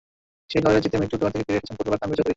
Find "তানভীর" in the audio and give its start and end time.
2.01-2.17